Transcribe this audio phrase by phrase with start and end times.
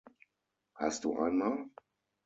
[0.79, 1.67] Hast du einmal.....?